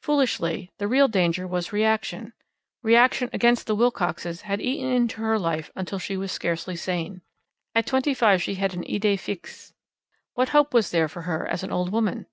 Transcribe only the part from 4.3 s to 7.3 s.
had eaten into her life until she was scarcely sane.